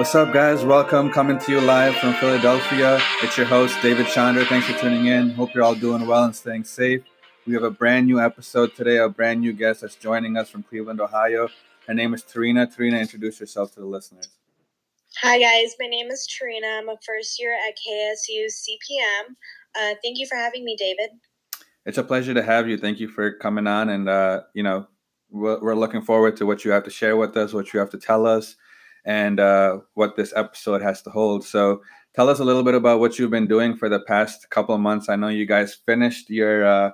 [0.00, 0.64] What's up, guys?
[0.64, 1.10] Welcome.
[1.10, 2.98] Coming to you live from Philadelphia.
[3.22, 4.46] It's your host, David Chandra.
[4.46, 5.28] Thanks for tuning in.
[5.28, 7.02] Hope you're all doing well and staying safe.
[7.46, 10.62] We have a brand new episode today, a brand new guest that's joining us from
[10.62, 11.50] Cleveland, Ohio.
[11.86, 12.74] Her name is Tarina.
[12.74, 14.30] Tarina, introduce yourself to the listeners.
[15.20, 15.74] Hi, guys.
[15.78, 16.78] My name is Tarina.
[16.78, 19.34] I'm a first year at KSU CPM.
[19.78, 21.10] Uh, thank you for having me, David.
[21.84, 22.78] It's a pleasure to have you.
[22.78, 23.90] Thank you for coming on.
[23.90, 24.86] And, uh, you know,
[25.30, 27.90] we're, we're looking forward to what you have to share with us, what you have
[27.90, 28.56] to tell us,
[29.04, 31.44] and uh, what this episode has to hold.
[31.44, 31.82] So,
[32.14, 34.80] tell us a little bit about what you've been doing for the past couple of
[34.80, 35.08] months.
[35.08, 36.90] I know you guys finished your uh,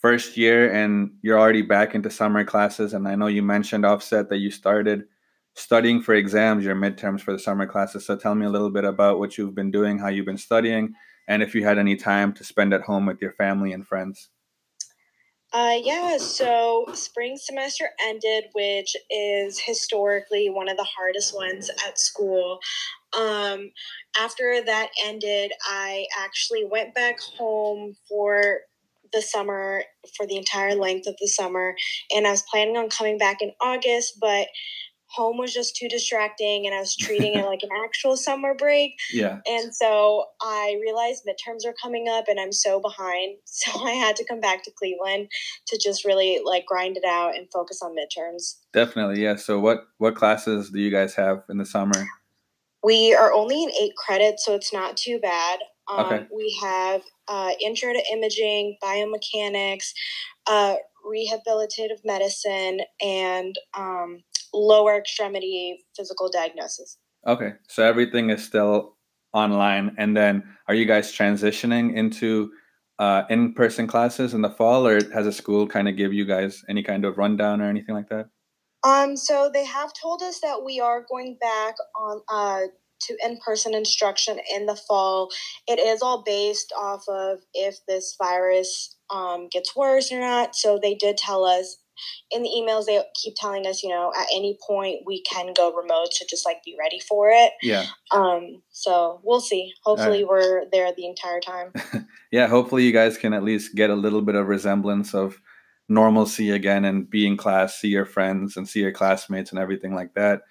[0.00, 2.94] first year and you're already back into summer classes.
[2.94, 5.04] And I know you mentioned offset that you started
[5.54, 8.06] studying for exams, your midterms for the summer classes.
[8.06, 10.94] So, tell me a little bit about what you've been doing, how you've been studying,
[11.26, 14.30] and if you had any time to spend at home with your family and friends.
[15.52, 21.98] Uh, yeah, so spring semester ended, which is historically one of the hardest ones at
[21.98, 22.58] school.
[23.18, 23.70] Um,
[24.18, 28.60] after that ended, I actually went back home for
[29.10, 29.84] the summer,
[30.16, 31.74] for the entire length of the summer,
[32.14, 34.48] and I was planning on coming back in August, but
[35.10, 38.96] home was just too distracting and I was treating it like an actual summer break.
[39.12, 39.38] Yeah.
[39.46, 43.36] And so I realized midterms are coming up and I'm so behind.
[43.60, 45.28] So I had to come back to Cleveland
[45.66, 48.54] to just really like grind it out and focus on midterms.
[48.72, 49.20] Definitely.
[49.20, 49.34] Yeah.
[49.34, 52.06] So what what classes do you guys have in the summer?
[52.84, 55.58] We are only in 8 credits so it's not too bad.
[55.88, 56.26] Um, Okay.
[56.32, 59.92] we have uh, intro to imaging, biomechanics,
[60.46, 66.98] uh, rehabilitative medicine, and um, lower extremity physical diagnosis.
[67.26, 67.52] Okay.
[67.68, 68.96] So everything is still
[69.32, 69.94] online.
[69.98, 72.50] And then are you guys transitioning into
[72.98, 76.24] uh, in person classes in the fall, or has a school kind of give you
[76.24, 78.26] guys any kind of rundown or anything like that?
[78.84, 82.62] Um, so they have told us that we are going back on uh,
[83.02, 85.28] to in-person instruction in the fall.
[85.66, 90.56] It is all based off of if this virus um, gets worse or not.
[90.56, 91.76] So they did tell us
[92.30, 92.86] in the emails.
[92.86, 96.12] They keep telling us, you know, at any point we can go remote.
[96.12, 97.52] So just like be ready for it.
[97.62, 97.86] Yeah.
[98.12, 99.72] Um, so we'll see.
[99.84, 101.72] Hopefully we're there the entire time.
[102.30, 102.46] Yeah.
[102.46, 105.40] Hopefully you guys can at least get a little bit of resemblance of
[105.88, 109.94] normalcy again and be in class, see your friends and see your classmates and everything
[109.94, 110.42] like that.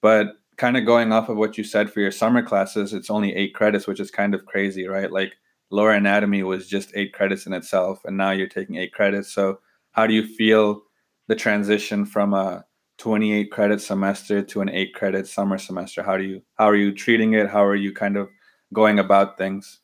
[0.00, 3.34] But kind of going off of what you said for your summer classes, it's only
[3.34, 5.12] eight credits, which is kind of crazy, right?
[5.12, 5.34] Like
[5.70, 9.32] lower anatomy was just eight credits in itself, and now you're taking eight credits.
[9.32, 9.60] So,
[9.92, 10.82] how do you feel
[11.28, 12.64] the transition from a
[12.98, 16.02] 28 credit semester to an eight credit summer semester?
[16.02, 17.48] How do you how are you treating it?
[17.48, 18.28] How are you kind of
[18.72, 19.80] going about things?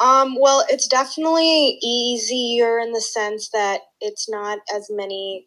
[0.00, 5.46] Um, well, it's definitely easier in the sense that it's not as many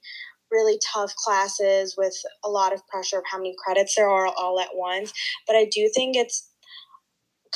[0.51, 2.13] really tough classes with
[2.43, 5.13] a lot of pressure of how many credits there are all at once.
[5.47, 6.49] But I do think it's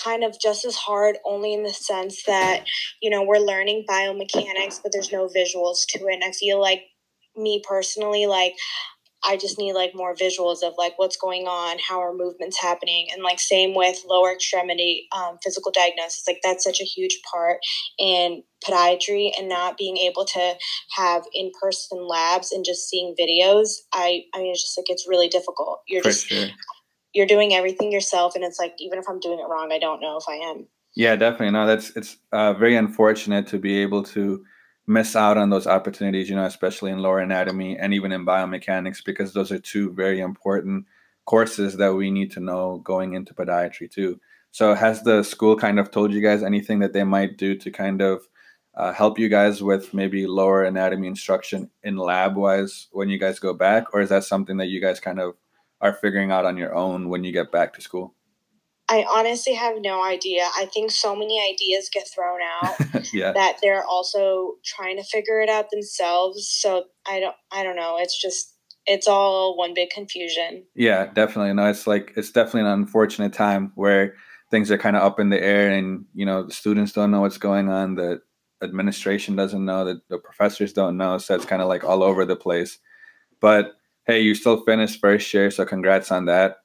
[0.01, 2.66] kind of just as hard only in the sense that,
[3.01, 6.13] you know, we're learning biomechanics, but there's no visuals to it.
[6.13, 6.84] And I feel like
[7.38, 8.53] me personally, like
[9.25, 13.07] I just need like more visuals of like what's going on, how are movements happening,
[13.12, 16.23] and like same with lower extremity um, physical diagnosis.
[16.28, 17.57] Like that's such a huge part
[17.97, 20.53] in podiatry, and not being able to
[20.96, 23.69] have in person labs and just seeing videos.
[23.94, 25.81] I I mean, it's just like it's really difficult.
[25.88, 26.47] You're For just sure.
[27.13, 30.02] you're doing everything yourself, and it's like even if I'm doing it wrong, I don't
[30.02, 30.67] know if I am.
[30.96, 31.52] Yeah, definitely.
[31.52, 34.46] No, that's it's uh, very unfortunate to be able to
[34.88, 39.03] miss out on those opportunities, you know, especially in lower anatomy and even in biomechanics,
[39.03, 40.85] because those are two very important
[41.25, 44.19] courses that we need to know going into podiatry too.
[44.51, 47.72] So, has the school kind of told you guys anything that they might do to
[47.72, 48.28] kind of
[48.75, 53.40] uh, help you guys with maybe lower anatomy instruction in lab wise when you guys
[53.40, 55.35] go back, or is that something that you guys kind of
[55.81, 58.13] are figuring out on your own when you get back to school?
[58.88, 60.47] I honestly have no idea.
[60.56, 62.75] I think so many ideas get thrown out.
[63.13, 63.31] yeah.
[63.31, 66.47] that they're also trying to figure it out themselves.
[66.49, 67.97] So I don't I don't know.
[67.99, 68.55] It's just
[68.85, 70.64] it's all one big confusion.
[70.76, 71.53] Yeah, definitely.
[71.53, 74.16] No, it's like it's definitely an unfortunate time where
[74.52, 77.22] things are kind of up in the air, and you know the students don't know
[77.22, 78.22] what's going on, the
[78.64, 82.26] administration doesn't know, that the professors don't know, so it's kind of like all over
[82.26, 82.78] the place.
[83.41, 83.73] But
[84.05, 86.58] hey, you still finished first year, so congrats on that.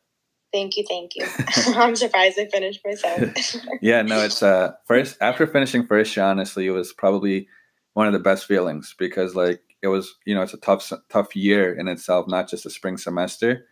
[0.52, 1.26] Thank you, thank you.
[1.76, 3.22] I'm surprised I finished myself.
[3.82, 7.48] Yeah, no, it's uh first after finishing first year, honestly, it was probably
[7.94, 11.34] one of the best feelings because like it was, you know, it's a tough tough
[11.34, 13.66] year in itself, not just a spring semester,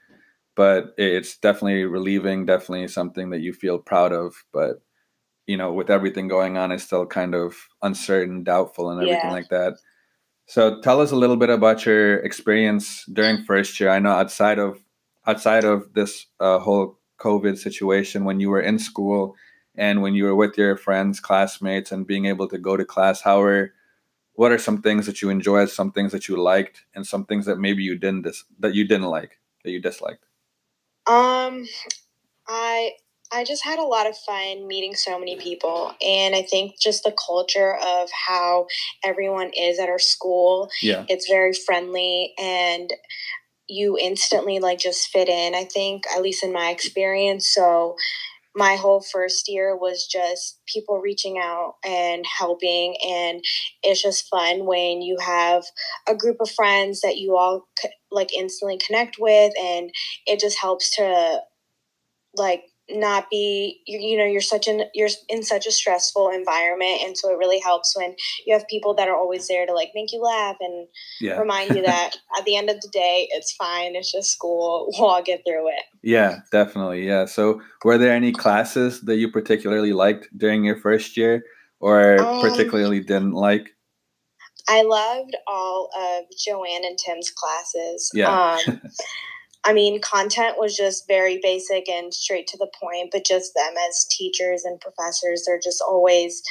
[0.56, 4.82] but it's definitely relieving, definitely something that you feel proud of, but
[5.46, 9.36] you know, with everything going on, it's still kind of uncertain, doubtful, and everything Yeah.
[9.36, 9.74] like that.
[10.46, 13.90] So, tell us a little bit about your experience during first year.
[13.90, 14.78] I know outside of
[15.28, 19.36] outside of this uh, whole COVID situation when you were in school
[19.76, 23.20] and when you were with your friends, classmates, and being able to go to class?
[23.20, 23.72] How are
[24.32, 27.44] what are some things that you enjoyed, some things that you liked, and some things
[27.46, 30.24] that maybe you didn't dis- that you didn't like that you disliked?
[31.06, 31.66] Um,
[32.48, 32.92] I
[33.30, 35.94] I just had a lot of fun meeting so many people.
[36.00, 38.66] And I think just the culture of how
[39.04, 41.04] everyone is at our school, yeah.
[41.08, 42.90] it's very friendly and
[43.68, 47.52] you instantly like just fit in, I think, at least in my experience.
[47.52, 47.96] So
[48.54, 53.42] my whole first year was just people reaching out and helping and
[53.82, 55.64] it's just fun when you have
[56.08, 57.68] a group of friends that you all
[58.10, 59.90] like instantly connect with and
[60.26, 61.40] it just helps to
[62.36, 67.00] like not be you, you know you're such an you're in such a stressful environment.
[67.04, 68.14] And so it really helps when
[68.46, 70.88] you have people that are always there to like make you laugh and
[71.20, 71.38] yeah.
[71.38, 73.94] remind you that at the end of the day it's fine.
[73.94, 74.92] It's just school.
[74.98, 75.82] We'll all get through it.
[76.02, 77.06] Yeah definitely.
[77.06, 77.26] Yeah.
[77.26, 81.44] So were there any classes that you particularly liked during your first year
[81.80, 83.70] or um, particularly didn't like?
[84.68, 88.10] I loved all of joanne and tim's classes.
[88.14, 88.58] Yeah.
[88.66, 88.80] Um,
[89.68, 93.74] I mean, content was just very basic and straight to the point, but just them
[93.86, 96.42] as teachers and professors, they're just always,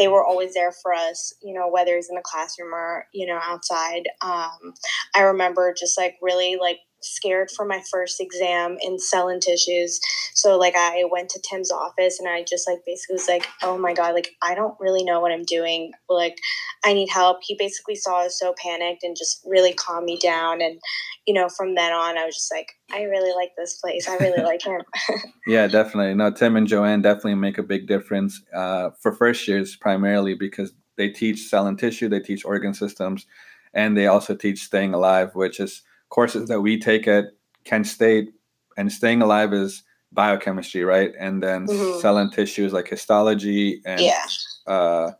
[0.00, 3.24] they were always there for us, you know, whether it's in the classroom or, you
[3.24, 4.08] know, outside.
[4.20, 4.74] Um,
[5.14, 10.00] I remember just like really like scared for my first exam in cell and tissues.
[10.34, 13.78] So like I went to Tim's office and I just like basically was like, oh
[13.78, 15.92] my God, like I don't really know what I'm doing.
[16.08, 16.38] Like
[16.84, 17.38] I need help.
[17.42, 20.60] He basically saw us so panicked and just really calmed me down.
[20.60, 20.80] And,
[21.26, 24.08] you know, from then on I was just like, I really like this place.
[24.08, 24.82] I really like him.
[25.46, 26.14] yeah, definitely.
[26.14, 30.72] No, Tim and Joanne definitely make a big difference uh, for first years primarily because
[30.96, 33.26] they teach cell and tissue, they teach organ systems,
[33.74, 37.26] and they also teach staying alive, which is courses that we take at
[37.64, 38.30] Kent State,
[38.76, 39.82] and staying alive is
[40.12, 41.12] biochemistry, right?
[41.18, 42.00] And then mm-hmm.
[42.00, 44.26] cell and tissue is like histology and yeah.
[44.66, 45.12] Uh,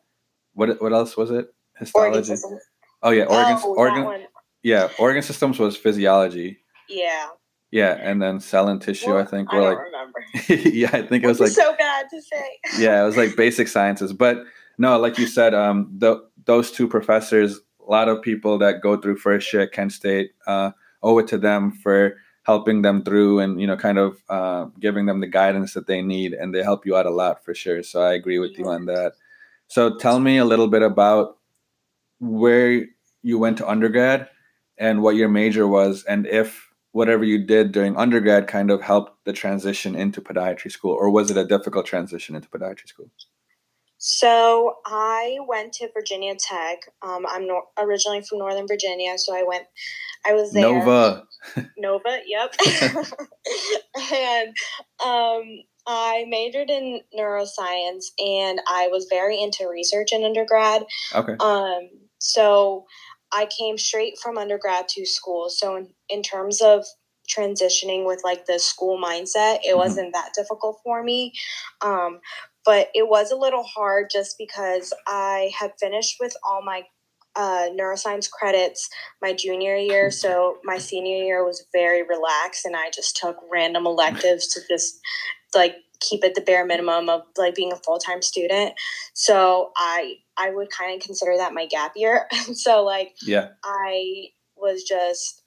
[0.55, 1.49] what what else was it?
[1.79, 2.35] Histology.
[3.03, 4.27] Oh yeah, organ oh, organ.
[4.62, 6.59] Yeah, organ systems was physiology.
[6.88, 7.29] Yeah.
[7.71, 9.11] Yeah, and then cell and tissue.
[9.11, 9.79] Well, I think were I like.
[9.79, 10.19] remember.
[10.71, 12.59] yeah, I think it was like so bad to say.
[12.79, 14.44] yeah, it was like basic sciences, but
[14.79, 18.97] no, like you said, um, the, those two professors a lot of people that go
[18.97, 20.73] through first year at Kent State uh,
[21.03, 25.06] owe it to them for helping them through and you know kind of uh, giving
[25.06, 27.83] them the guidance that they need and they help you out a lot for sure.
[27.83, 29.12] So i agree with you on that.
[29.69, 31.38] So tell me a little bit about
[32.21, 32.87] where
[33.23, 34.29] you went to undergrad
[34.79, 39.25] and what your major was and if whatever you did during undergrad kind of helped
[39.25, 43.11] the transition into podiatry school or was it a difficult transition into podiatry school
[44.08, 46.79] so I went to Virginia Tech.
[47.03, 49.64] Um, I'm originally from Northern Virginia, so I went.
[50.25, 50.62] I was there.
[50.62, 51.25] Nova.
[51.76, 52.20] Nova.
[52.25, 52.55] Yep.
[54.12, 54.49] and
[55.05, 55.43] um,
[55.88, 60.85] I majored in neuroscience, and I was very into research in undergrad.
[61.12, 61.35] Okay.
[61.41, 61.88] Um,
[62.20, 62.85] so
[63.32, 65.50] I came straight from undergrad to school.
[65.50, 66.85] So in, in terms of
[67.29, 69.79] transitioning with like the school mindset, it mm-hmm.
[69.79, 71.32] wasn't that difficult for me.
[71.82, 72.20] Um,
[72.66, 76.82] but it was a little hard just because I had finished with all my
[77.36, 78.88] uh, neuroscience credits
[79.23, 80.11] my junior year.
[80.11, 84.99] So my senior year was very relaxed, and I just took random electives to just
[85.54, 88.75] like keep it the bare minimum of like being a full time student.
[89.14, 92.26] So I I would kind of consider that my gap year.
[92.54, 95.42] so like yeah, I was just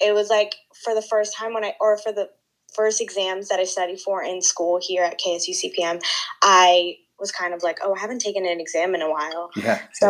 [0.00, 2.30] it was like for the first time when I or for the
[2.74, 6.02] first exams that I studied for in school here at KSU CPM,
[6.42, 9.50] I was kind of like, oh, I haven't taken an exam in a while.
[9.56, 9.80] Yeah.
[9.92, 10.08] So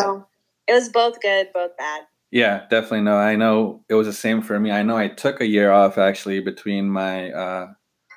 [0.69, 0.75] yeah.
[0.75, 2.02] it was both good, both bad.
[2.31, 3.02] Yeah, definitely.
[3.02, 4.71] No, I know it was the same for me.
[4.71, 7.66] I know I took a year off actually between my uh,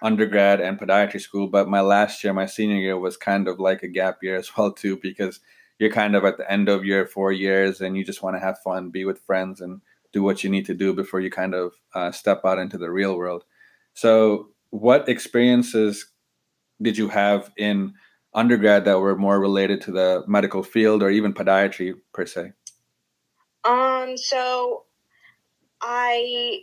[0.01, 3.83] undergrad and podiatry school, but my last year, my senior year, was kind of like
[3.83, 5.41] a gap year as well too, because
[5.79, 8.39] you're kind of at the end of your four years and you just want to
[8.39, 9.81] have fun, be with friends, and
[10.13, 12.89] do what you need to do before you kind of uh, step out into the
[12.89, 13.43] real world.
[13.95, 16.05] So, what experiences
[16.81, 17.93] did you have in
[18.33, 22.51] undergrad that were more related to the medical field or even podiatry per se?
[23.63, 24.83] Um, so
[25.81, 26.59] I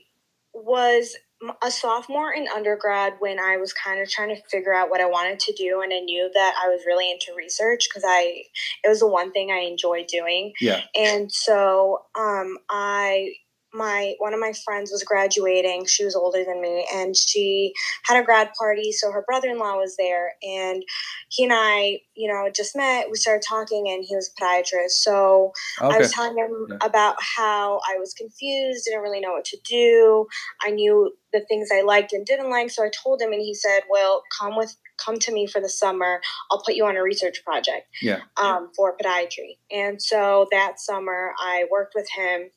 [0.53, 1.17] was
[1.63, 5.07] a sophomore in undergrad when I was kind of trying to figure out what I
[5.07, 8.45] wanted to do, and I knew that I was really into research because I
[8.85, 10.53] it was the one thing I enjoyed doing.
[10.61, 10.83] Yeah.
[10.95, 13.33] And so um, I
[13.75, 15.87] my one of my friends was graduating.
[15.87, 17.73] She was older than me, and she
[18.05, 18.93] had a grad party.
[18.93, 20.83] So her brother in law was there, and
[21.29, 23.09] he and I, you know, just met.
[23.11, 25.03] We started talking, and he was a podiatrist.
[25.03, 25.95] So okay.
[25.95, 30.27] I was telling him about how I was confused, didn't really know what to do.
[30.63, 33.55] I knew the things I liked and didn't like, so I told him, and he
[33.55, 36.21] said, "Well, come with." Come to me for the summer.
[36.49, 38.21] I'll put you on a research project yeah.
[38.37, 39.57] um, for podiatry.
[39.69, 42.51] And so that summer, I worked with him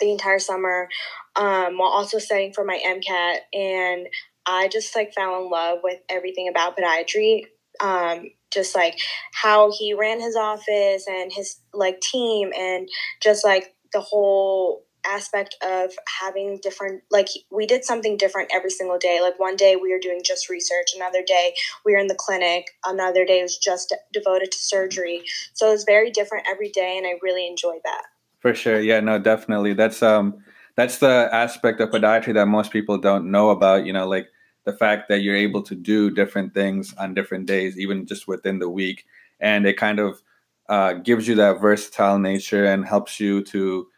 [0.00, 0.88] the entire summer
[1.36, 3.38] um, while also studying for my MCAT.
[3.52, 4.06] And
[4.46, 7.44] I just like fell in love with everything about podiatry.
[7.80, 8.98] Um, just like
[9.32, 12.88] how he ran his office and his like team and
[13.22, 18.98] just like the whole aspect of having different like we did something different every single
[18.98, 21.54] day like one day we were doing just research another day
[21.86, 25.22] we were in the clinic another day was just devoted to surgery
[25.54, 28.02] so it was very different every day and i really enjoyed that
[28.40, 28.80] for sure.
[28.80, 29.74] Yeah, no, definitely.
[29.74, 30.42] That's um
[30.76, 34.28] that's the aspect of podiatry that most people don't know about, you know, like
[34.64, 38.58] the fact that you're able to do different things on different days, even just within
[38.58, 39.04] the week.
[39.40, 40.22] And it kind of
[40.68, 43.88] uh, gives you that versatile nature and helps you to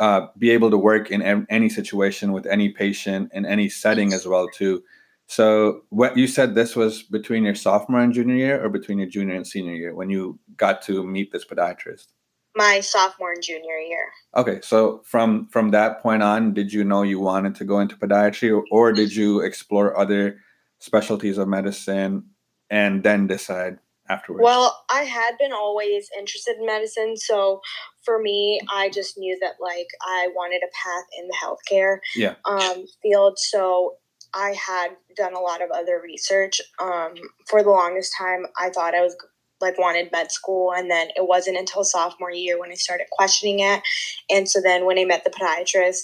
[0.00, 4.26] uh, be able to work in any situation with any patient in any setting as
[4.26, 4.82] well too.
[5.26, 9.08] So what you said this was between your sophomore and junior year or between your
[9.08, 12.08] junior and senior year when you got to meet this podiatrist?
[12.56, 14.10] My sophomore and junior year.
[14.36, 17.96] Okay, so from from that point on, did you know you wanted to go into
[17.96, 20.38] podiatry, or, or did you explore other
[20.78, 22.24] specialties of medicine
[22.70, 23.78] and then decide
[24.08, 24.42] afterwards?
[24.42, 27.60] Well, I had been always interested in medicine, so
[28.04, 32.34] for me, I just knew that like I wanted a path in the healthcare yeah.
[32.44, 33.38] um, field.
[33.38, 33.94] So
[34.34, 36.60] I had done a lot of other research.
[36.80, 37.14] Um,
[37.48, 39.16] for the longest time, I thought I was
[39.60, 43.60] like wanted med school and then it wasn't until sophomore year when I started questioning
[43.60, 43.82] it.
[44.30, 46.02] And so then when I met the podiatrist,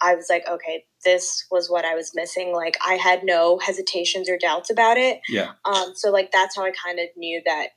[0.00, 2.52] I was like, okay, this was what I was missing.
[2.52, 5.20] Like I had no hesitations or doubts about it.
[5.28, 5.52] Yeah.
[5.64, 7.68] Um, so like that's how I kind of knew that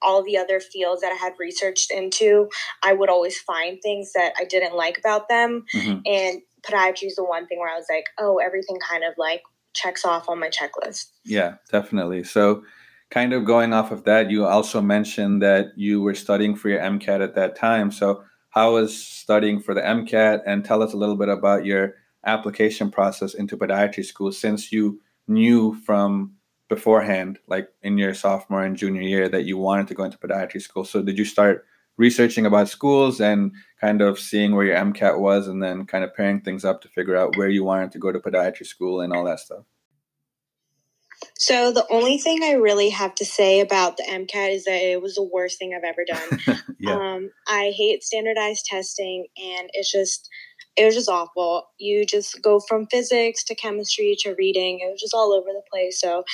[0.00, 2.48] all the other fields that I had researched into,
[2.82, 5.64] I would always find things that I didn't like about them.
[5.74, 6.00] Mm-hmm.
[6.06, 9.42] And podiatry is the one thing where I was like, oh, everything kind of like
[9.74, 11.06] checks off on my checklist.
[11.24, 12.24] Yeah, definitely.
[12.24, 12.62] So
[13.10, 16.80] kind of going off of that, you also mentioned that you were studying for your
[16.80, 17.90] MCAT at that time.
[17.90, 20.42] So, how was studying for the MCAT?
[20.46, 25.00] And tell us a little bit about your application process into podiatry school since you
[25.26, 26.34] knew from
[26.68, 30.60] beforehand, like in your sophomore and junior year, that you wanted to go into podiatry
[30.60, 30.84] school.
[30.84, 31.64] So, did you start
[31.96, 36.14] researching about schools and kind of seeing where your MCAT was and then kind of
[36.14, 39.12] pairing things up to figure out where you wanted to go to podiatry school and
[39.12, 39.64] all that stuff?
[41.38, 45.00] So the only thing I really have to say about the MCAT is that it
[45.00, 46.58] was the worst thing I've ever done.
[46.80, 46.94] yeah.
[46.94, 50.28] um, I hate standardized testing, and it's just
[50.76, 51.68] it was just awful.
[51.78, 54.80] You just go from physics to chemistry to reading.
[54.80, 56.00] It was just all over the place.
[56.00, 56.24] So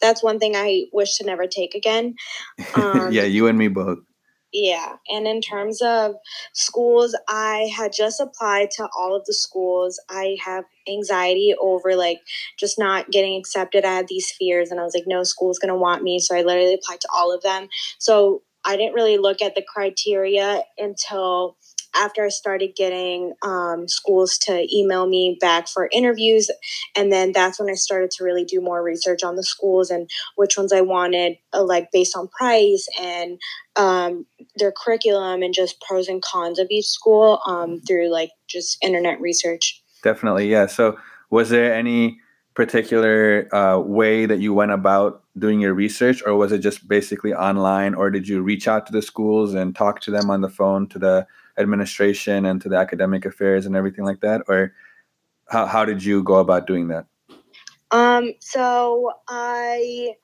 [0.00, 2.14] that's one thing I wish to never take again.
[2.74, 3.98] Um, yeah, you and me both.
[4.54, 4.98] Yeah.
[5.08, 6.14] And in terms of
[6.52, 10.00] schools, I had just applied to all of the schools.
[10.08, 12.20] I have anxiety over like
[12.56, 13.84] just not getting accepted.
[13.84, 16.20] I had these fears and I was like, no school's gonna want me.
[16.20, 17.66] So I literally applied to all of them.
[17.98, 21.56] So I didn't really look at the criteria until
[21.94, 26.50] after I started getting um, schools to email me back for interviews.
[26.96, 30.08] And then that's when I started to really do more research on the schools and
[30.36, 33.38] which ones I wanted, uh, like based on price and
[33.76, 38.78] um, their curriculum and just pros and cons of each school um, through like just
[38.82, 39.82] internet research.
[40.02, 40.50] Definitely.
[40.50, 40.66] Yeah.
[40.66, 40.98] So,
[41.30, 42.20] was there any
[42.54, 47.34] particular uh, way that you went about doing your research or was it just basically
[47.34, 50.48] online or did you reach out to the schools and talk to them on the
[50.48, 51.26] phone to the
[51.58, 54.72] administration and to the academic affairs and everything like that or
[55.48, 57.06] how, how did you go about doing that
[57.90, 60.14] um, so i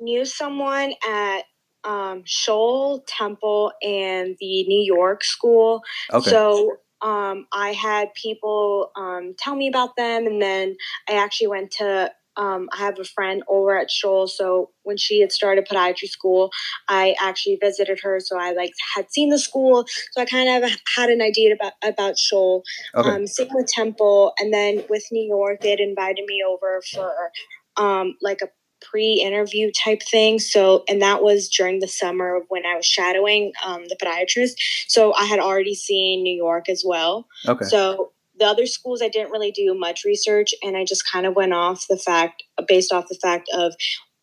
[0.00, 1.42] knew someone at
[1.84, 5.82] um, Scholl, Temple, and the New York school.
[6.12, 6.30] Okay.
[6.30, 10.76] So um, I had people um, tell me about them, and then
[11.08, 14.28] I actually went to um, I have a friend over at Scholl.
[14.28, 16.50] So when she had started podiatry school,
[16.88, 18.20] I actually visited her.
[18.20, 19.84] So I like had seen the school.
[20.12, 22.62] So I kind of had an idea about about Scholl.
[22.94, 23.08] Okay.
[23.08, 27.12] Um, same with Temple, and then with New York, they had invited me over for
[27.76, 28.48] um, like a
[28.90, 30.38] pre-interview type thing.
[30.38, 34.52] So and that was during the summer when I was shadowing um, the podiatrist.
[34.88, 37.26] So I had already seen New York as well.
[37.46, 37.64] Okay.
[37.66, 38.12] So
[38.42, 41.52] the other schools i didn't really do much research and i just kind of went
[41.52, 43.74] off the fact based off the fact of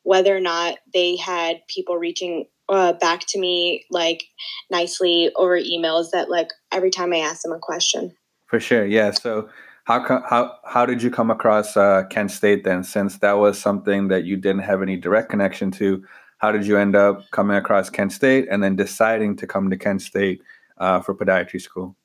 [0.03, 4.23] whether or not they had people reaching uh, back to me like
[4.69, 8.15] nicely over emails that like every time i asked them a question
[8.49, 9.11] For sure, yeah.
[9.11, 9.47] So
[9.83, 12.83] how how how did you come across uh, Kent State then?
[12.83, 16.03] Since that was something that you didn't have any direct connection to,
[16.39, 19.77] how did you end up coming across Kent State and then deciding to come to
[19.77, 20.41] Kent State
[20.79, 21.95] uh, for podiatry school?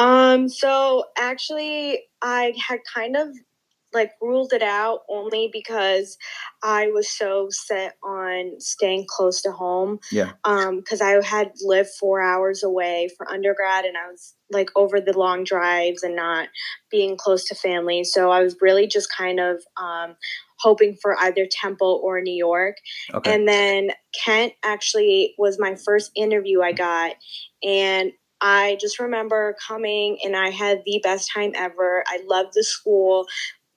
[0.00, 3.28] Um, so actually, I had kind of
[3.92, 6.16] like ruled it out only because
[6.62, 9.98] I was so set on staying close to home.
[10.12, 10.32] Yeah.
[10.44, 15.00] Um, because I had lived four hours away for undergrad and I was like over
[15.00, 16.48] the long drives and not
[16.90, 18.04] being close to family.
[18.04, 20.14] So I was really just kind of um
[20.60, 22.76] hoping for either Temple or New York.
[23.12, 23.34] Okay.
[23.34, 23.90] And then
[24.24, 27.14] Kent actually was my first interview I got
[27.62, 32.04] and I just remember coming and I had the best time ever.
[32.06, 33.26] I loved the school.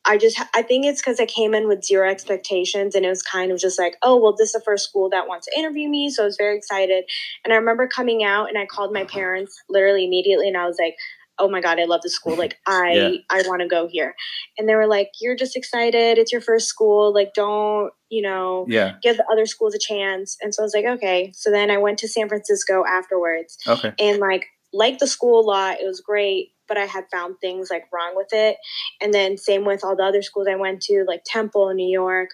[0.06, 3.24] I just, I think it's because I came in with zero expectations and it was
[3.24, 5.88] kind of just like, oh, well, this is the first school that wants to interview
[5.88, 6.10] me.
[6.10, 7.06] So I was very excited.
[7.44, 10.78] And I remember coming out and I called my parents literally immediately and I was
[10.80, 10.96] like,
[11.44, 12.36] oh my God, I love the school.
[12.36, 13.12] Like, I, Yeah.
[13.30, 14.16] I want to go here.
[14.58, 16.18] And they were like, you're just excited.
[16.18, 17.14] It's your first school.
[17.14, 18.94] Like, don't, you know, Yeah.
[19.04, 20.38] give the other schools a chance.
[20.42, 21.32] And so I was like, okay.
[21.36, 23.92] So then I went to San Francisco afterwards Okay.
[24.00, 25.82] and like liked the school a lot.
[25.82, 28.58] It was great, but I had found things like wrong with it.
[29.02, 31.92] And then same with all the other schools I went to, like Temple in New
[31.92, 32.30] York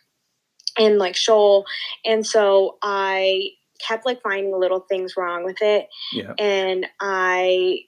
[0.77, 1.63] and like Scholl.
[2.05, 3.49] And so I
[3.85, 5.87] kept like finding little things wrong with it.
[6.13, 6.33] Yeah.
[6.37, 7.79] And I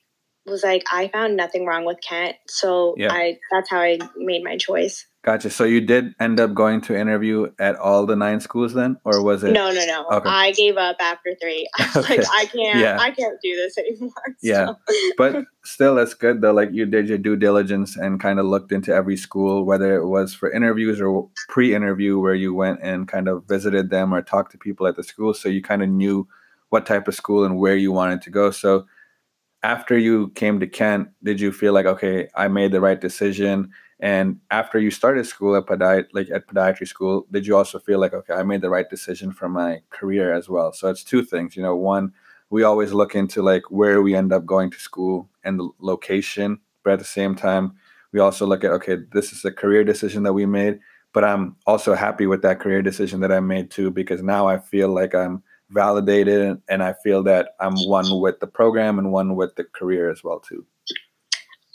[0.45, 2.35] was like, I found nothing wrong with Kent.
[2.47, 3.11] So Yeah.
[3.11, 5.05] I that's how I made my choice.
[5.23, 5.51] Gotcha.
[5.51, 9.23] So you did end up going to interview at all the nine schools then, or
[9.23, 9.51] was it?
[9.51, 10.07] No, no, no.
[10.17, 10.27] Okay.
[10.27, 11.69] I gave up after three.
[11.77, 12.17] I was Okay.
[12.17, 12.97] like, I can't Yeah.
[12.99, 14.09] I can't do this anymore.
[14.41, 14.65] Yeah.
[14.65, 14.75] So-
[15.17, 16.53] But still, that's good though.
[16.53, 20.07] Like you did your due diligence and kind of looked into every school, whether it
[20.07, 24.51] was for interviews or pre-interview, where you went and kind of visited them or talked
[24.53, 26.27] to people at the school, so you kind of knew
[26.69, 28.49] what type of school and where you wanted to go.
[28.49, 28.87] So
[29.63, 33.71] after you came to Kent, did you feel like okay, I made the right decision?
[33.99, 37.99] And after you started school at podiat like at podiatry school, did you also feel
[37.99, 40.73] like okay, I made the right decision for my career as well?
[40.73, 41.75] So it's two things, you know.
[41.75, 42.13] One,
[42.49, 46.59] we always look into like where we end up going to school and the location,
[46.83, 47.73] but at the same time,
[48.11, 50.79] we also look at okay, this is a career decision that we made,
[51.13, 54.57] but I'm also happy with that career decision that I made too because now I
[54.57, 59.35] feel like I'm validated and, I feel that I'm one with the program and one
[59.35, 60.65] with the career as well too.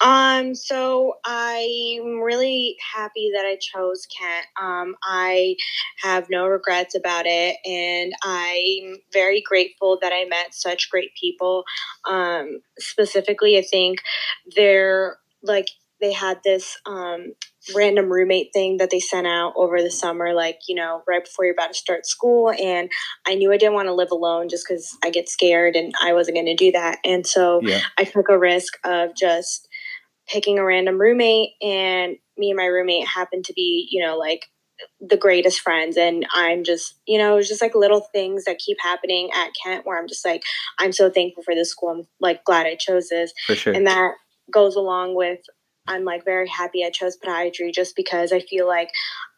[0.01, 4.47] Um, so I'm really happy that I chose Kent.
[4.61, 5.57] Um, I
[6.03, 11.65] have no regrets about it, and I'm very grateful that I met such great people.
[12.07, 14.01] Um, specifically, I think
[14.55, 15.69] they're like
[16.01, 17.33] they had this um,
[17.75, 21.45] random roommate thing that they sent out over the summer, like you know, right before
[21.45, 22.91] you're about to start school, and
[23.27, 26.13] I knew I didn't want to live alone just because I get scared, and I
[26.13, 27.61] wasn't going to do that, and so.
[27.63, 27.81] Yeah.
[27.99, 29.69] I took a risk of just
[30.29, 34.47] picking a random roommate and me and my roommate happened to be, you know, like
[35.01, 38.77] the greatest friends and I'm just, you know, it's just like little things that keep
[38.81, 40.43] happening at Kent where I'm just like
[40.79, 41.91] I'm so thankful for this school.
[41.91, 43.33] I'm like glad I chose this.
[43.47, 43.73] Sure.
[43.73, 44.15] And that
[44.53, 45.41] goes along with
[45.89, 48.91] I'm like very happy I chose podiatry just because I feel like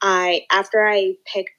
[0.02, 1.50] I after I picked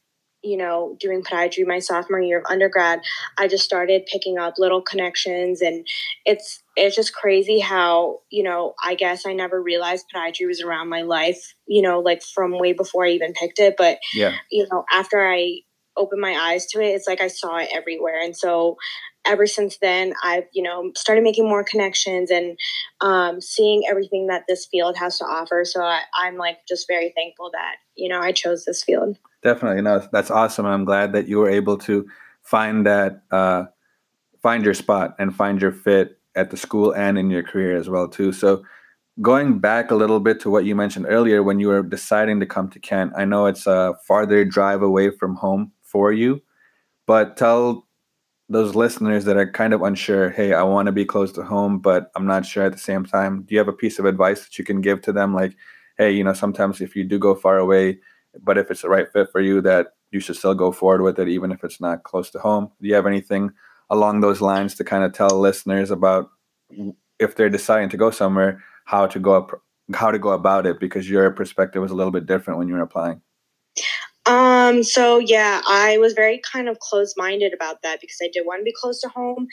[0.43, 3.01] you know, doing podiatry my sophomore year of undergrad,
[3.37, 5.85] I just started picking up little connections and
[6.25, 10.89] it's it's just crazy how, you know, I guess I never realized podiatry was around
[10.89, 13.75] my life, you know, like from way before I even picked it.
[13.77, 14.35] But, yeah.
[14.49, 15.59] you know, after I
[15.97, 18.21] opened my eyes to it, it's like I saw it everywhere.
[18.21, 18.77] And so
[19.29, 22.57] ever since then I've, you know, started making more connections and
[23.01, 25.63] um, seeing everything that this field has to offer.
[25.63, 29.17] So I, I'm like just very thankful that, you know, I chose this field.
[29.43, 30.65] Definitely, no, that's awesome.
[30.65, 32.07] I'm glad that you were able to
[32.41, 33.65] find that, uh,
[34.41, 37.87] find your spot and find your fit at the school and in your career as
[37.87, 38.31] well too.
[38.31, 38.63] So,
[39.21, 42.45] going back a little bit to what you mentioned earlier, when you were deciding to
[42.45, 46.41] come to Kent, I know it's a farther drive away from home for you,
[47.05, 47.88] but tell
[48.49, 51.77] those listeners that are kind of unsure, hey, I want to be close to home,
[51.79, 53.43] but I'm not sure at the same time.
[53.43, 55.55] Do you have a piece of advice that you can give to them, like,
[55.99, 57.99] hey, you know, sometimes if you do go far away,
[58.41, 61.19] but if it's the right fit for you, that you should still go forward with
[61.19, 62.71] it, even if it's not close to home.
[62.81, 63.51] Do you have anything
[63.91, 66.31] along those lines to kind of tell listeners about
[67.19, 69.61] if they're deciding to go somewhere, how to go up,
[69.93, 70.79] how to go about it?
[70.79, 73.21] Because your perspective was a little bit different when you were applying.
[74.29, 78.45] Um, so yeah, I was very kind of closed minded about that because I did
[78.45, 79.47] want to be close to home.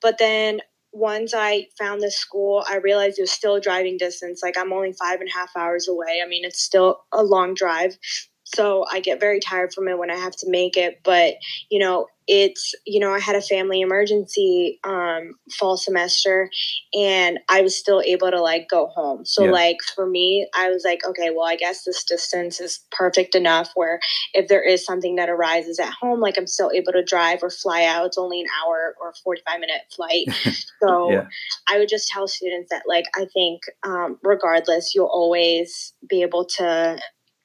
[0.00, 0.60] But then
[0.92, 4.40] once I found this school, I realized it was still driving distance.
[4.42, 6.22] Like I'm only five and a half hours away.
[6.24, 7.98] I mean, it's still a long drive.
[8.44, 11.00] So I get very tired from it when I have to make it.
[11.04, 11.34] But,
[11.70, 16.48] you know, it's you know i had a family emergency um fall semester
[16.94, 19.50] and i was still able to like go home so Yeah.
[19.50, 23.70] like for me i was like okay well i guess this distance is perfect enough
[23.74, 23.98] where
[24.34, 27.50] if there is something that arises at home like i'm still able to drive or
[27.50, 30.26] fly out it's only an hour or 45 minute flight
[30.82, 31.26] so Yeah.
[31.68, 36.44] i would just tell students that like i think um, regardless you'll always be able
[36.44, 36.98] to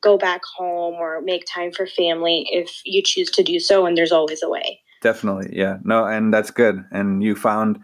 [0.07, 3.95] go back home or make time for family if you choose to do so and
[3.97, 4.69] there's always a way
[5.01, 5.77] Definitely, yeah.
[5.83, 6.83] No, and that's good.
[6.91, 7.79] And you found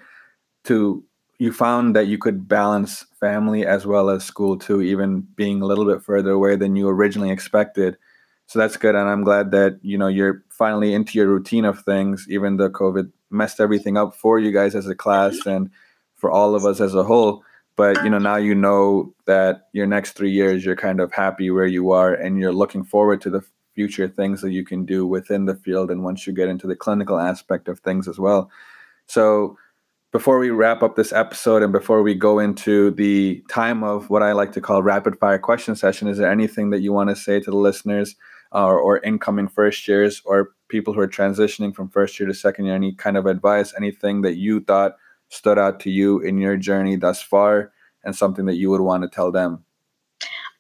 [0.66, 1.04] to
[1.40, 5.66] you found that you could balance family as well as school too, even being a
[5.66, 7.98] little bit further away than you originally expected.
[8.48, 11.84] So that's good, and I'm glad that you know you're finally into your routine of
[11.84, 15.50] things, even though COVID messed everything up for you guys as a class mm-hmm.
[15.50, 15.70] and
[16.16, 17.44] for all of us as a whole.
[17.76, 21.50] But you know now you know that your next three years you're kind of happy
[21.50, 23.42] where you are, and you're looking forward to the
[23.76, 26.76] future things that you can do within the field and once you get into the
[26.76, 28.52] clinical aspect of things as well.
[29.08, 29.58] So
[30.12, 34.22] before we wrap up this episode and before we go into the time of what
[34.22, 37.16] I like to call rapid fire question session, is there anything that you want to
[37.16, 38.16] say to the listeners
[38.54, 42.66] uh, or incoming first years or people who are transitioning from first year to second
[42.66, 42.76] year?
[42.76, 44.98] Any kind of advice, anything that you thought
[45.34, 47.72] stood out to you in your journey thus far
[48.04, 49.66] and something that you would want to tell them?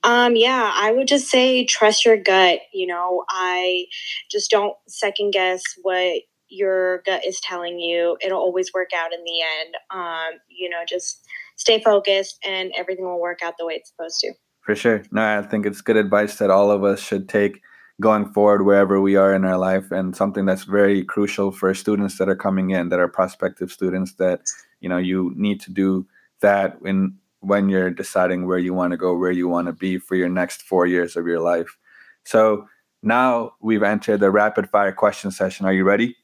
[0.03, 2.59] Um, yeah, I would just say trust your gut.
[2.73, 3.86] You know, I
[4.29, 8.17] just don't second guess what your gut is telling you.
[8.21, 9.75] It'll always work out in the end.
[9.91, 14.19] Um, you know, just stay focused and everything will work out the way it's supposed
[14.19, 14.33] to.
[14.62, 15.03] For sure.
[15.12, 17.62] No, I think it's good advice that all of us should take
[18.01, 22.17] going forward wherever we are in our life and something that's very crucial for students
[22.17, 24.41] that are coming in that are prospective students that
[24.82, 26.06] you know you need to do
[26.41, 29.97] that when when you're deciding where you want to go where you want to be
[29.97, 31.77] for your next 4 years of your life.
[32.23, 32.67] So
[33.03, 35.65] now we've entered the rapid fire question session.
[35.65, 36.15] Are you ready?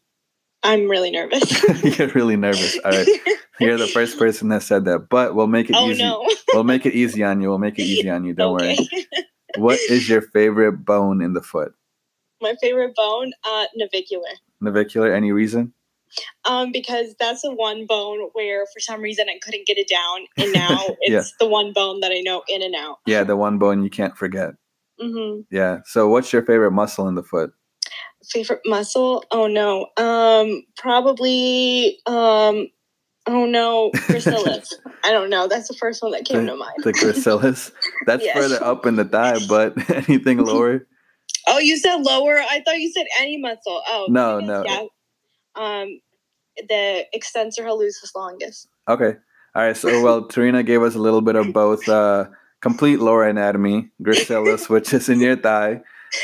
[0.63, 1.43] I'm really nervous.
[1.99, 2.77] You're really nervous.
[2.83, 3.07] All right.
[3.59, 6.03] You're the first person that said that, but we'll make it oh easy.
[6.03, 6.25] no.
[6.53, 7.49] We'll make it easy on you.
[7.49, 8.33] We'll make it easy on you.
[8.33, 8.77] Don't worry.
[9.57, 11.73] What is your favorite bone in the foot?
[12.41, 14.29] My favorite bone, uh, navicular.
[14.61, 15.73] Navicular, any reason?
[16.45, 20.25] Um, because that's the one bone where for some reason I couldn't get it down,
[20.39, 21.23] and now it's Yeah.
[21.39, 22.97] the one bone that I know in and out.
[23.05, 24.51] Yeah, the one bone you can't forget.
[24.99, 25.79] hmm Yeah.
[25.85, 27.51] So what's your favorite muscle in the foot?
[28.31, 29.23] Favorite muscle?
[29.31, 29.87] Oh no.
[29.97, 31.99] Um, probably.
[32.05, 32.67] Um,
[33.29, 34.73] oh no, gracilis.
[35.03, 35.47] I don't know.
[35.47, 36.73] That's the first one that came to mind.
[36.83, 37.71] The gracilis.
[38.05, 38.37] That's Yes.
[38.37, 39.73] further up in the thigh, but
[40.09, 40.85] anything lower?
[41.47, 42.37] Oh, you said lower.
[42.39, 43.81] I thought you said any muscle.
[43.87, 44.63] Oh No, guess, no.
[44.65, 44.85] Yeah.
[45.55, 46.01] Um,
[46.67, 48.67] the extensor hallucis longus.
[48.87, 49.13] Okay.
[49.55, 49.77] All right.
[49.77, 52.25] So well, Tarina gave us a little bit of both uh
[52.61, 55.81] complete lower anatomy, gracilis, which is in your thigh.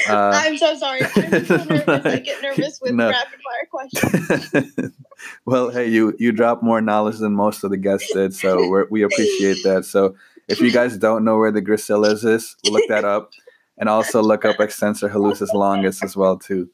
[0.10, 1.02] Uh, I'm so sorry.
[1.16, 2.06] I'm so nervous.
[2.06, 3.10] I get nervous with No.
[3.10, 4.92] rapid fire questions.
[5.46, 8.88] well, hey, you you drop more knowledge than most of the guests did, so we're,
[8.90, 9.86] we appreciate that.
[9.86, 10.16] So,
[10.48, 13.32] if you guys don't know where the gracilis is, look that up,
[13.78, 16.70] and also look up extensor hallucis longus as well too.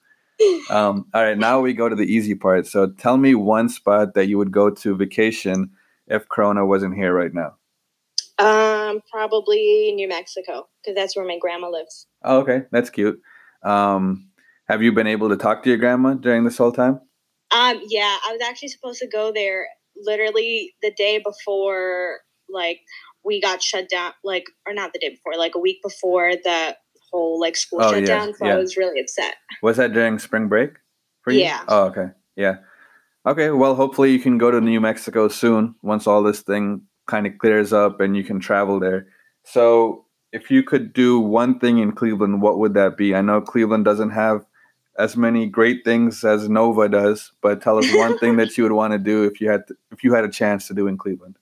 [0.69, 2.65] Um, all right, now we go to the easy part.
[2.65, 5.69] So, tell me one spot that you would go to vacation
[6.07, 7.55] if Corona wasn't here right now.
[8.91, 12.07] Um, probably New Mexico because that's where my grandma lives.
[12.23, 13.19] Oh, okay, that's cute.
[13.63, 14.29] Um,
[14.67, 16.99] have you been able to talk to your grandma during this whole time?
[17.51, 22.79] Um, yeah, I was actually supposed to go there literally the day before, like
[23.23, 26.75] we got shut down, like or not the day before, like a week before the
[27.11, 28.33] whole like school Oh, shut yeah, down.
[28.33, 28.53] So yeah.
[28.53, 29.35] I was really upset.
[29.61, 30.71] Was that during spring break
[31.23, 31.41] for you?
[31.41, 31.63] Yeah.
[31.67, 32.07] Oh, okay.
[32.35, 32.57] Yeah.
[33.25, 33.51] Okay.
[33.51, 37.37] Well, hopefully you can go to New Mexico soon once all this thing kind of
[37.37, 39.05] clears up and you can travel there.
[39.43, 43.13] So, if you could do one thing in Cleveland, what would that be?
[43.13, 44.45] I know Cleveland doesn't have
[44.97, 48.71] as many great things as Nova does, but tell us one thing that you would
[48.71, 50.97] want to do if you had to, if you had a chance to do in
[50.97, 51.35] Cleveland.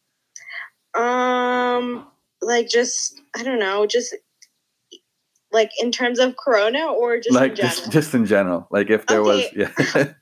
[0.95, 2.07] Um,
[2.41, 4.15] like just I don't know, just
[5.51, 7.75] like in terms of Corona or just like in general.
[7.75, 8.67] just just in general.
[8.71, 9.71] Like if there was yeah.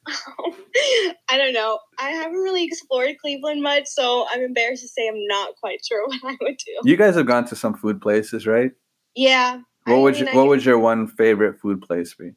[1.30, 1.80] I don't know.
[2.00, 6.06] I haven't really explored Cleveland much, so I'm embarrassed to say I'm not quite sure
[6.08, 6.74] what I would do.
[6.84, 8.72] you guys have gone to some food places, right?
[9.16, 9.60] yeah.
[9.86, 12.32] What I would mean, you, what can- would your one favorite food place be?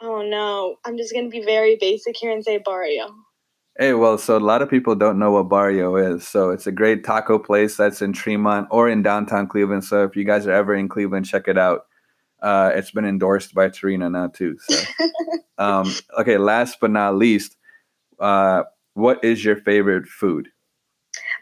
[0.00, 0.76] Oh no.
[0.84, 3.14] I'm just gonna be very basic here and say Barrio.
[3.78, 6.26] Hey, well, so a lot of people don't know what Barrio is.
[6.28, 9.84] So it's a great taco place that's in Tremont or in downtown Cleveland.
[9.84, 11.86] So if you guys are ever in Cleveland, check it out.
[12.42, 14.58] Uh, it's been endorsed by Tarina now too.
[14.58, 14.84] So,
[15.58, 16.36] um, okay.
[16.38, 17.56] Last but not least,
[18.18, 20.48] uh, what is your favorite food?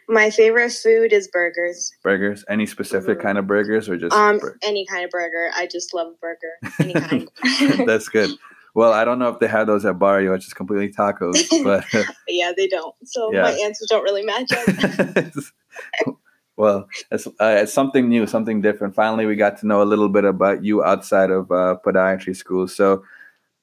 [0.07, 1.91] My favorite food is burgers.
[2.03, 2.43] Burgers?
[2.49, 3.21] Any specific Mhm.
[3.21, 4.15] kind of burgers or just?
[4.15, 5.49] Um, any kind of burger.
[5.55, 6.73] I just love a burger.
[6.79, 7.29] Any kind.
[7.87, 8.31] That's good.
[8.73, 11.83] Well, I don't know if they have those at Barrio, which is completely tacos, but
[12.27, 12.95] yeah, they don't.
[13.03, 13.41] So yeah.
[13.43, 16.15] my answers don't really match up.
[16.61, 18.93] Well, it's, uh, it's something new, something different.
[18.93, 22.67] Finally, we got to know a little bit about you outside of uh, podiatry school.
[22.67, 23.03] So,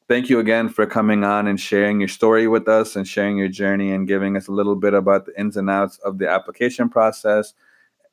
[0.08, 3.46] thank you again for coming on and sharing your story with us and sharing your
[3.46, 6.88] journey and giving us a little bit about the ins and outs of the application
[6.88, 7.54] process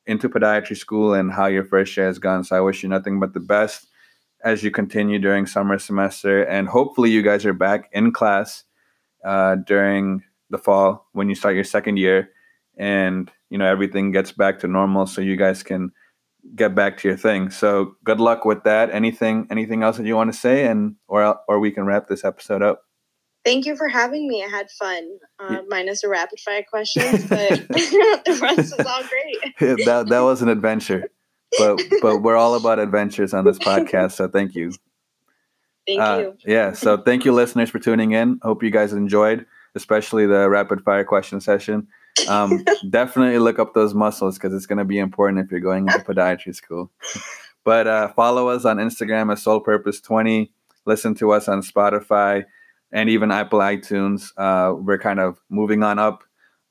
[0.06, 2.44] into podiatry school and how your first year has gone.
[2.44, 3.88] So, I wish you nothing but the best
[4.44, 6.44] as you continue during summer semester.
[6.44, 8.66] And hopefully, you guys are back in class
[9.24, 10.22] uh, during
[10.52, 12.30] the fall when you start your second year
[12.78, 15.92] and you know everything gets back to normal so you guys can
[16.56, 20.16] get back to your thing so good luck with that anything anything else that you
[20.16, 22.84] want to say and or or we can wrap this episode up
[23.44, 25.62] thank you for having me i had fun uh, yeah.
[25.68, 30.50] minus a rapid fire questions but the rest was all great that, that was an
[30.50, 31.10] adventure
[31.58, 34.14] but but we're all about adventures on this podcast.
[34.14, 34.72] So thank you.
[35.88, 36.38] Thank uh, you.
[36.46, 36.74] Yeah.
[36.74, 38.40] So thank you, listeners, for tuning in.
[38.42, 41.88] Hope you guys enjoyed, especially the rapid fire question session.
[42.28, 45.88] Um, definitely look up those muscles because it's going to be important if you're going
[45.88, 46.92] into podiatry school.
[47.64, 50.52] but uh, follow us on Instagram at Soul Purpose 20.
[50.86, 52.46] Listen to us on Spotify
[52.92, 54.32] and even Apple iTunes.
[54.38, 56.24] Uh, we're kind of moving on up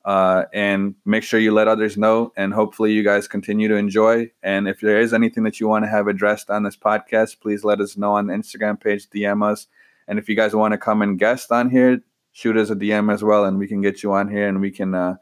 [0.05, 2.31] uh, and make sure you let others know.
[2.37, 4.31] And hopefully, you guys continue to enjoy.
[4.41, 7.63] And if there is anything that you want to have addressed on this podcast, please
[7.63, 9.67] let us know on the Instagram page, DM us.
[10.07, 13.11] And if you guys want to come and guest on here, shoot us a DM
[13.11, 15.15] as well, and we can get you on here and we can uh,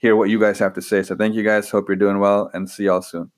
[0.00, 1.04] hear what you guys have to say.
[1.04, 1.70] So, thank you guys.
[1.70, 3.30] Hope you're doing well, and see y'all soon.